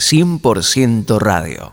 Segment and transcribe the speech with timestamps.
[0.00, 1.72] 100% radio.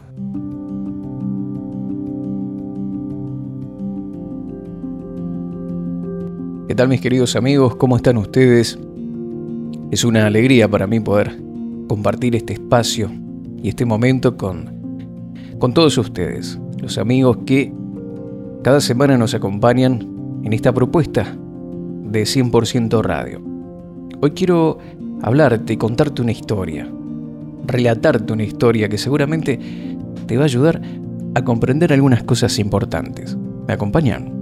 [6.67, 7.75] ¿Qué tal mis queridos amigos?
[7.77, 8.77] ¿Cómo están ustedes?
[9.89, 11.35] Es una alegría para mí poder
[11.89, 13.11] compartir este espacio
[13.61, 14.69] y este momento con,
[15.57, 17.73] con todos ustedes, los amigos que
[18.63, 20.07] cada semana nos acompañan
[20.43, 21.35] en esta propuesta
[22.03, 23.41] de 100% radio.
[24.21, 24.77] Hoy quiero
[25.23, 26.87] hablarte y contarte una historia,
[27.65, 29.59] relatarte una historia que seguramente
[30.27, 30.81] te va a ayudar
[31.35, 33.37] a comprender algunas cosas importantes.
[33.67, 34.41] ¿Me acompañan?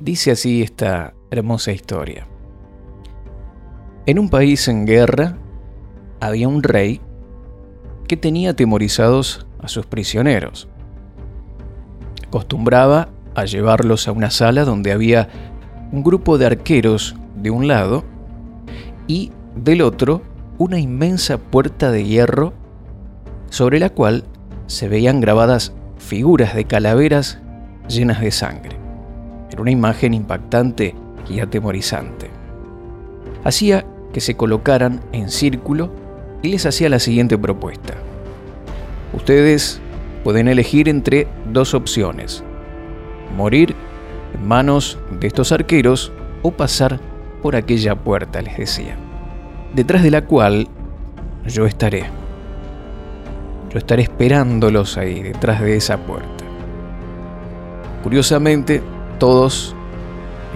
[0.00, 2.26] Dice así esta hermosa historia.
[4.06, 5.36] En un país en guerra
[6.20, 7.00] había un rey
[8.08, 10.68] que tenía atemorizados a sus prisioneros.
[12.26, 15.28] Acostumbraba a llevarlos a una sala donde había
[15.92, 18.04] un grupo de arqueros de un lado
[19.10, 20.22] y del otro
[20.56, 22.52] una inmensa puerta de hierro
[23.48, 24.22] sobre la cual
[24.68, 27.40] se veían grabadas figuras de calaveras
[27.88, 28.76] llenas de sangre.
[29.50, 30.94] Era una imagen impactante
[31.28, 32.30] y atemorizante.
[33.42, 35.90] Hacía que se colocaran en círculo
[36.40, 37.94] y les hacía la siguiente propuesta.
[39.12, 39.80] Ustedes
[40.22, 42.44] pueden elegir entre dos opciones.
[43.36, 43.74] Morir
[44.34, 46.12] en manos de estos arqueros
[46.42, 47.00] o pasar
[47.42, 48.96] por aquella puerta, les decía,
[49.74, 50.68] detrás de la cual
[51.46, 52.04] yo estaré.
[53.70, 56.44] Yo estaré esperándolos ahí, detrás de esa puerta.
[58.02, 58.82] Curiosamente,
[59.18, 59.76] todos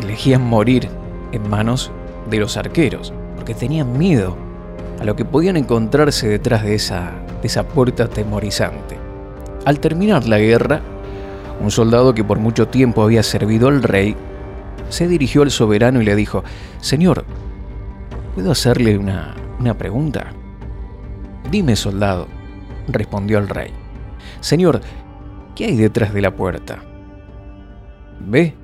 [0.02, 0.88] elegían morir
[1.32, 1.92] en manos
[2.28, 4.36] de los arqueros, porque tenían miedo
[5.00, 8.98] a lo que podían encontrarse detrás de esa, de esa puerta atemorizante.
[9.64, 10.80] Al terminar la guerra,
[11.60, 14.16] un soldado que por mucho tiempo había servido al rey
[14.88, 16.44] se dirigió al soberano y le dijo,
[16.80, 17.24] Señor,
[18.34, 20.32] ¿puedo hacerle una, una pregunta?
[21.50, 22.26] Dime, soldado,
[22.88, 23.70] respondió el rey.
[24.40, 24.80] Señor,
[25.54, 26.82] ¿qué hay detrás de la puerta?
[28.20, 28.54] Ve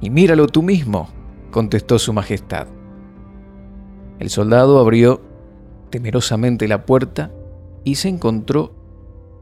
[0.00, 1.08] y míralo tú mismo,
[1.50, 2.68] contestó su majestad.
[4.18, 5.20] El soldado abrió
[5.90, 7.32] temerosamente la puerta
[7.84, 8.74] y se encontró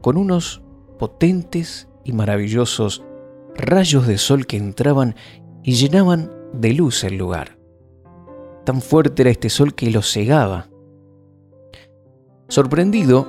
[0.01, 0.61] con unos
[0.97, 3.03] potentes y maravillosos
[3.55, 5.15] rayos de sol que entraban
[5.63, 7.58] y llenaban de luz el lugar.
[8.69, 10.67] Tan fuerte era este sol que lo cegaba.
[12.49, 13.27] Sorprendido,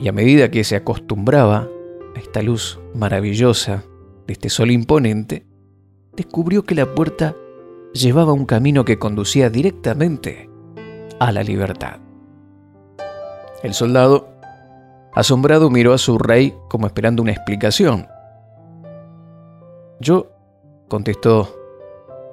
[0.00, 1.68] y a medida que se acostumbraba
[2.16, 3.84] a esta luz maravillosa
[4.26, 5.46] de este sol imponente,
[6.16, 7.36] descubrió que la puerta
[7.94, 10.50] llevaba un camino que conducía directamente
[11.20, 12.00] a la libertad.
[13.62, 14.30] El soldado,
[15.14, 18.08] asombrado, miró a su rey como esperando una explicación.
[20.00, 20.32] Yo,
[20.88, 21.56] contestó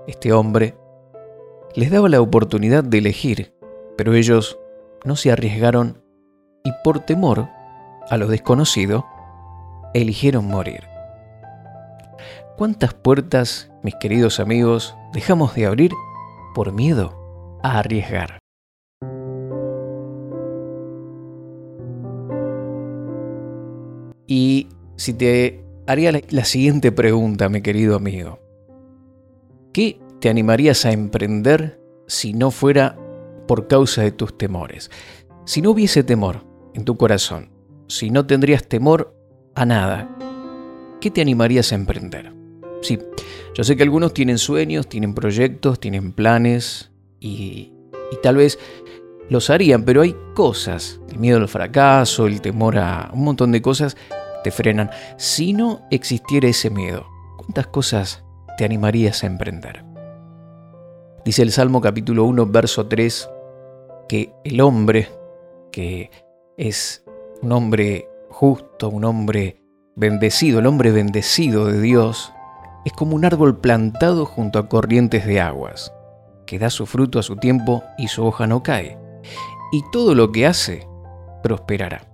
[0.08, 0.76] este hombre,
[1.76, 3.54] les daba la oportunidad de elegir,
[3.98, 4.60] pero ellos
[5.06, 6.02] no se arriesgaron
[6.64, 7.50] y por temor
[8.10, 9.06] a lo desconocido,
[9.94, 10.84] eligieron morir.
[12.58, 15.92] ¿Cuántas puertas, mis queridos amigos, dejamos de abrir
[16.54, 18.40] por miedo a arriesgar?
[24.28, 28.40] Y si te haría la siguiente pregunta, mi querido amigo,
[29.72, 32.98] ¿Qué te animarías a emprender si no fuera
[33.48, 34.92] por causa de tus temores?
[35.46, 37.52] Si no hubiese temor en tu corazón,
[37.88, 39.16] si no tendrías temor
[39.56, 40.10] a nada,
[41.02, 42.34] ¿qué te animarías a emprender?
[42.82, 43.00] Sí,
[43.56, 47.74] yo sé que algunos tienen sueños, tienen proyectos, tienen planes y,
[48.22, 48.60] tal vez
[49.30, 53.62] los harían, pero hay cosas, el miedo al fracaso, el temor a un montón de
[53.62, 53.98] cosas,
[54.44, 54.90] te frenan.
[55.18, 57.06] Si no existiera ese miedo,
[57.38, 58.24] ¿cuántas cosas
[58.58, 59.89] te animarías a emprender?
[61.30, 63.30] Dice el Salmo capítulo 1, verso 3,
[64.08, 65.10] que el hombre,
[65.72, 66.10] que
[66.58, 67.06] es
[67.44, 69.62] un hombre justo, un hombre
[69.96, 72.34] bendecido, el hombre bendecido de Dios,
[72.84, 75.94] es como un árbol plantado junto a corrientes de aguas,
[76.48, 78.98] que da su fruto a su tiempo y su hoja no cae,
[79.72, 80.88] y todo lo que hace
[81.44, 82.08] prosperará.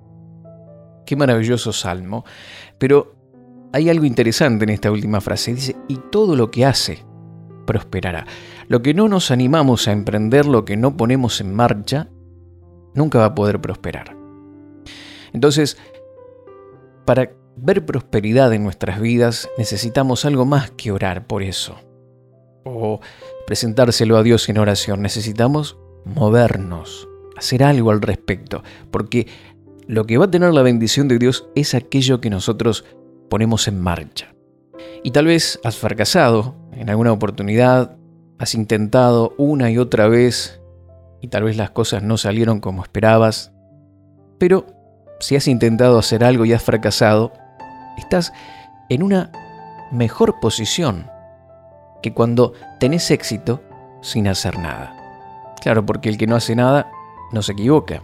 [1.06, 2.26] Qué maravilloso salmo,
[2.78, 3.16] pero
[3.72, 5.54] hay algo interesante en esta última frase.
[5.54, 7.05] Dice, y todo lo que hace
[7.66, 8.26] prosperará.
[8.68, 12.10] Lo que no nos animamos a emprender, lo que no ponemos en marcha,
[12.94, 14.16] nunca va a poder prosperar.
[15.34, 15.78] Entonces,
[17.06, 21.78] para ver prosperidad en nuestras vidas necesitamos algo más que orar por eso.
[22.64, 23.00] O
[23.46, 25.02] presentárselo a Dios en oración.
[25.02, 27.08] Necesitamos movernos,
[27.38, 28.64] hacer algo al respecto.
[28.92, 29.28] Porque
[29.88, 32.86] lo que va a tener la bendición de Dios es aquello que nosotros
[33.30, 34.34] ponemos en marcha.
[35.04, 37.96] Y tal vez has fracasado en alguna oportunidad,
[38.38, 40.62] has intentado una y otra vez
[41.22, 43.54] y tal vez las cosas no salieron como esperabas,
[44.38, 44.68] pero
[45.20, 47.32] si has intentado hacer algo y has fracasado,
[47.98, 48.34] estás
[48.90, 49.32] en una
[49.92, 51.08] mejor posición
[52.04, 53.64] que cuando tenés éxito
[54.02, 54.96] sin hacer nada.
[55.62, 56.92] Claro, porque el que no hace nada
[57.32, 58.04] no se equivoca.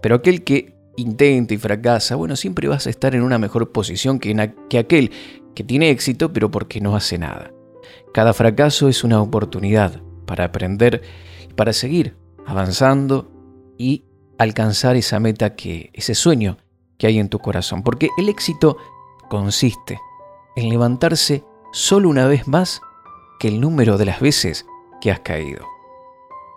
[0.00, 4.18] Pero aquel que intenta y fracasa, bueno, siempre vas a estar en una mejor posición
[4.18, 5.10] que, que aquel
[5.54, 7.50] que tiene éxito pero porque no hace nada.
[8.12, 11.02] Cada fracaso es una oportunidad para aprender,
[11.56, 12.16] para seguir
[12.46, 13.30] avanzando
[13.78, 14.04] y
[14.38, 16.58] alcanzar esa meta que, ese sueño
[16.98, 17.82] que hay en tu corazón.
[17.82, 18.76] Porque el éxito
[19.28, 20.00] consiste
[20.56, 22.80] en levantarse solo una vez más
[23.38, 24.66] que el número de las veces
[25.00, 25.66] que has caído.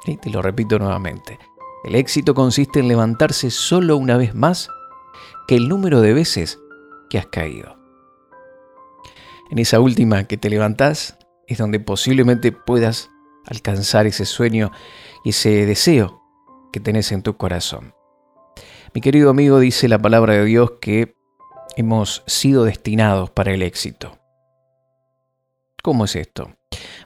[0.05, 1.39] Y te lo repito nuevamente.
[1.83, 4.69] El éxito consiste en levantarse solo una vez más
[5.47, 6.59] que el número de veces
[7.09, 7.77] que has caído.
[9.49, 11.17] En esa última que te levantás
[11.47, 13.09] es donde posiblemente puedas
[13.45, 14.71] alcanzar ese sueño
[15.23, 16.21] y ese deseo
[16.71, 17.93] que tenés en tu corazón.
[18.93, 21.15] Mi querido amigo dice la palabra de Dios que
[21.75, 24.17] hemos sido destinados para el éxito.
[25.83, 26.55] ¿Cómo es esto?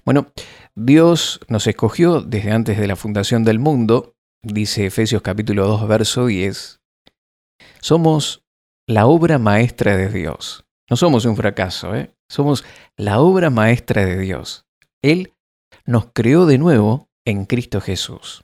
[0.06, 0.32] Bueno,
[0.76, 6.28] Dios nos escogió desde antes de la fundación del mundo, dice Efesios capítulo 2, verso
[6.28, 6.80] 10.
[7.82, 8.46] Somos
[8.88, 10.66] la obra maestra de Dios.
[10.90, 12.14] No somos un fracaso, ¿eh?
[12.28, 12.66] somos
[12.98, 14.66] la obra maestra de Dios.
[15.04, 15.34] Él
[15.86, 18.44] nos creó de nuevo en Cristo Jesús,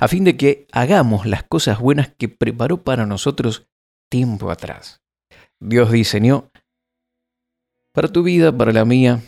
[0.00, 3.68] a fin de que hagamos las cosas buenas que preparó para nosotros
[4.10, 5.02] tiempo atrás.
[5.60, 6.50] Dios diseñó
[7.92, 9.20] para tu vida, para la mía,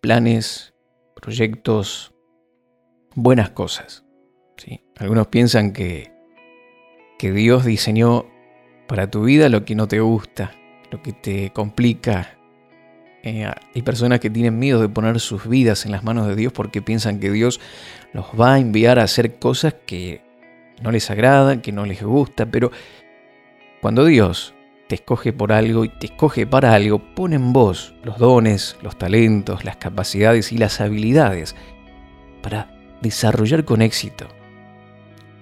[0.00, 0.74] planes,
[1.14, 2.14] proyectos,
[3.14, 4.04] buenas cosas.
[4.96, 6.12] Algunos piensan que,
[7.18, 8.26] que Dios diseñó
[8.86, 10.54] para tu vida lo que no te gusta,
[10.92, 12.36] lo que te complica,
[13.22, 16.52] eh, hay personas que tienen miedo de poner sus vidas en las manos de Dios
[16.52, 17.60] porque piensan que Dios
[18.12, 20.20] los va a enviar a hacer cosas que
[20.82, 22.70] no les agradan, que no les gusta, pero
[23.80, 24.54] cuando Dios
[24.86, 28.98] te escoge por algo y te escoge para algo, pone en vos los dones, los
[28.98, 31.56] talentos, las capacidades y las habilidades
[32.42, 34.28] para desarrollar con éxito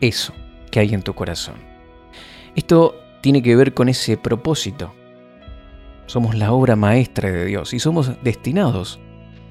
[0.01, 0.33] eso
[0.71, 1.57] que hay en tu corazón.
[2.55, 4.95] Esto tiene que ver con ese propósito
[6.11, 8.99] somos la obra maestra de Dios y somos destinados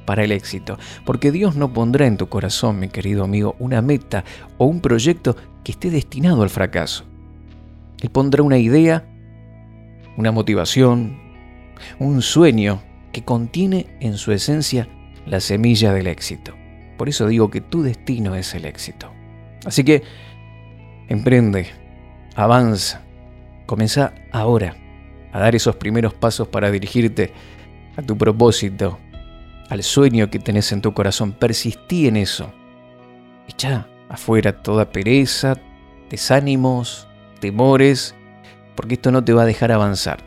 [0.05, 4.25] para el éxito, porque Dios no pondrá en tu corazón, mi querido amigo, una meta
[4.57, 7.05] o un proyecto que esté destinado al fracaso.
[8.01, 9.07] Él pondrá una idea,
[10.17, 11.17] una motivación,
[11.97, 12.81] un sueño
[13.13, 14.89] que contiene en su esencia
[15.25, 16.53] la semilla del éxito.
[16.97, 19.13] Por eso digo que tu destino es el éxito.
[19.65, 20.03] Así que
[21.07, 21.67] emprende,
[22.35, 23.01] avanza,
[23.65, 24.75] comienza ahora
[25.31, 27.33] a dar esos primeros pasos para dirigirte
[27.95, 28.99] a tu propósito,
[29.69, 31.33] al sueño que tenés en tu corazón.
[31.33, 32.51] Persistí en eso.
[33.47, 35.55] Echa afuera toda pereza,
[36.09, 37.07] desánimos,
[37.39, 38.15] temores,
[38.75, 40.23] porque esto no te va a dejar avanzar.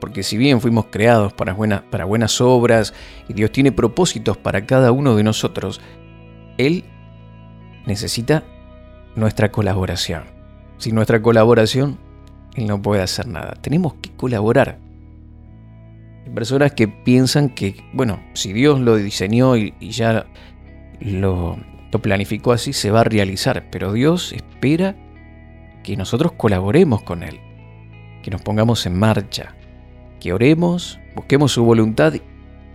[0.00, 1.56] Porque si bien fuimos creados para,
[1.90, 2.92] para buenas obras
[3.28, 5.80] y Dios tiene propósitos para cada uno de nosotros,
[6.58, 6.84] Él
[7.86, 8.44] necesita
[9.14, 10.24] nuestra colaboración.
[10.78, 11.98] Sin nuestra colaboración
[12.64, 13.54] no puede hacer nada.
[13.60, 14.78] Tenemos que colaborar.
[16.24, 20.26] Hay personas que piensan que, bueno, si Dios lo diseñó y, ya
[21.00, 21.58] lo,
[21.92, 23.66] lo planificó así, se va a realizar.
[23.70, 24.96] Pero Dios espera
[25.82, 27.40] que nosotros colaboremos con Él,
[28.22, 29.54] que nos pongamos en marcha,
[30.18, 32.14] que oremos, busquemos su voluntad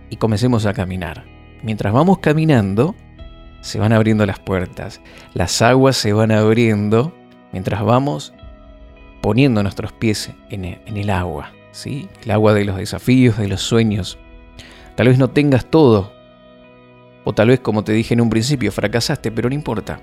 [0.08, 1.24] y comencemos a caminar.
[1.62, 2.94] Mientras vamos caminando,
[3.60, 5.00] se van abriendo las puertas,
[5.34, 7.14] las aguas se van abriendo
[7.52, 8.34] mientras vamos
[9.22, 12.08] poniendo nuestros pies en el, agua, ¿sí?
[12.22, 14.18] el agua de los desafíos, de los sueños.
[14.96, 16.12] Tal vez no tengas todo,
[17.24, 20.00] o tal vez como te dije en un principio, fracasaste, pero no importa.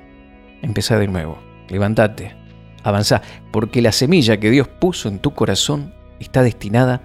[0.62, 2.36] Empezá de nuevo, levántate,
[2.84, 3.22] avanzá,
[3.52, 7.02] porque la semilla que Dios puso en tu corazón está destinada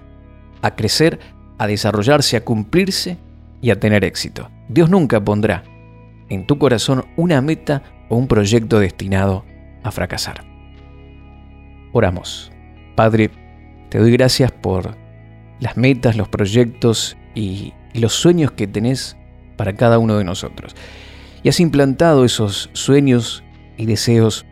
[0.61, 1.19] a crecer,
[1.57, 3.17] a desarrollarse, a cumplirse
[3.61, 4.49] y a tener éxito.
[4.69, 5.63] Dios nunca pondrá
[6.29, 9.45] en tu corazón una meta o un proyecto destinado
[9.83, 10.54] a fracasar.
[11.97, 12.51] Oramos.
[12.97, 13.29] Padre,
[13.87, 14.97] te doy gracias por
[15.61, 19.15] las metas, los proyectos y, los sueños que tenés
[19.55, 20.75] para cada uno de nosotros.
[21.41, 23.45] Y has implantado esos sueños
[23.77, 24.45] y deseos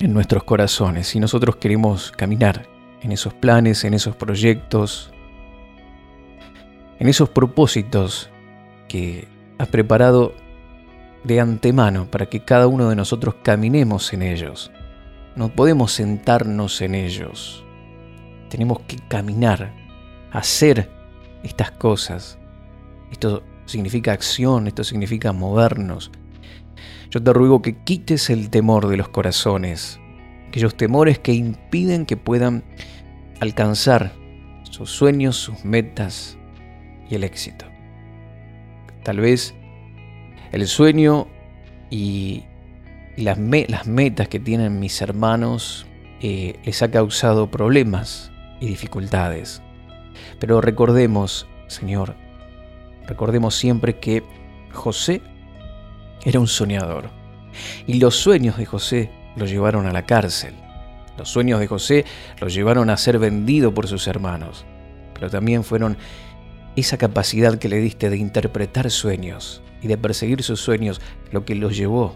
[0.00, 2.66] en nuestros corazones y nosotros queremos caminar
[3.02, 5.12] en esos planes, en esos proyectos,
[6.98, 8.30] en esos propósitos
[8.88, 10.32] que has preparado
[11.22, 14.70] de antemano para que cada uno de nosotros caminemos en ellos.
[15.36, 17.62] No podemos sentarnos en ellos.
[18.48, 19.74] Tenemos que caminar,
[20.32, 20.90] hacer
[21.42, 22.38] estas cosas.
[23.12, 26.10] Esto significa acción, esto significa movernos.
[27.10, 30.00] Yo te ruego que quites el temor de los corazones,
[30.48, 32.64] aquellos temores que impiden que puedan
[33.40, 34.12] alcanzar
[34.62, 36.38] sus sueños, sus metas
[37.10, 37.66] y el éxito.
[39.04, 39.54] Tal vez
[40.52, 41.28] el sueño
[41.90, 42.44] y
[43.16, 45.86] las, metas que tienen mis hermanos
[46.20, 48.30] eh, les ha causado problemas
[48.60, 49.62] y dificultades.
[50.38, 52.14] Pero recordemos, Señor,
[53.06, 54.22] recordemos siempre que
[54.72, 55.22] José
[56.24, 57.10] era un soñador.
[57.86, 60.54] Y los sueños de José lo llevaron a la cárcel.
[61.16, 62.04] Los sueños de José
[62.40, 64.66] lo llevaron a ser vendido por sus hermanos.
[65.14, 65.96] Pero también fueron
[66.76, 71.54] esa capacidad que le diste de interpretar sueños y de perseguir sus sueños lo que
[71.54, 72.14] los llevó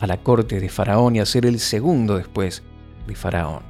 [0.00, 2.62] a la corte de Faraón y a ser el segundo después
[3.06, 3.62] de Faraón.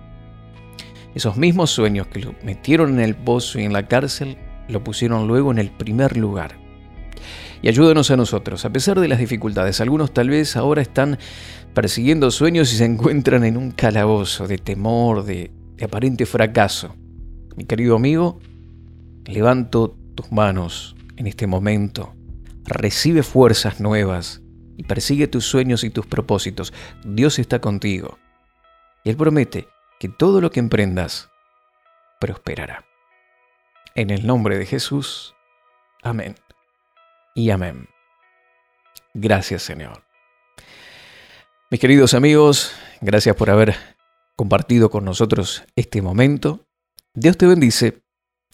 [1.15, 5.27] Esos mismos sueños que lo metieron en el pozo y en la cárcel lo pusieron
[5.27, 6.57] luego en el primer lugar.
[7.63, 9.81] Y ayúdanos a nosotros, a pesar de las dificultades.
[9.81, 11.19] Algunos tal vez ahora están
[11.75, 16.95] persiguiendo sueños y se encuentran en un calabozo de temor, de, de aparente fracaso.
[17.57, 18.39] Mi querido amigo,
[19.27, 22.15] levanto tus manos en este momento.
[22.65, 24.43] Recibe fuerzas nuevas
[24.81, 26.73] y persigue tus sueños y tus propósitos.
[27.05, 28.19] Dios está contigo.
[29.05, 29.69] Y Él promete
[29.99, 31.29] que todo lo que emprendas
[32.19, 32.87] prosperará.
[33.95, 35.35] En el nombre de Jesús.
[36.03, 36.35] Amén.
[37.35, 37.91] Y amén.
[39.13, 40.03] Gracias Señor.
[41.71, 42.73] Mis queridos amigos,
[43.03, 43.77] gracias por haber
[44.35, 46.65] compartido con nosotros este momento.
[47.13, 48.01] Dios te bendice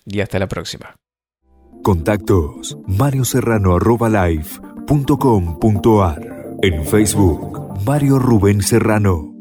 [0.04, 0.96] y hasta la próxima.
[1.84, 2.76] Contactos
[3.22, 3.78] Serrano
[6.62, 9.35] En Facebook Mario Rubén Serrano.